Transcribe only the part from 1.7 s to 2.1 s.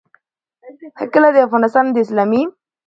د